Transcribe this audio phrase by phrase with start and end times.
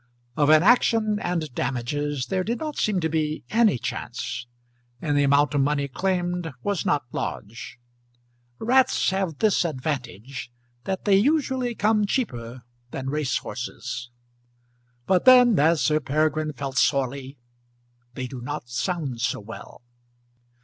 [0.35, 4.47] Of an action and damages there did not seem to be any chance,
[4.99, 7.77] and the amount of money claimed was not large.
[8.57, 10.51] Rats have this advantage,
[10.85, 14.09] that they usually come cheaper than race horses;
[15.05, 17.37] but then, as Sir Peregrine felt sorely,
[18.15, 19.83] they do not sound so well.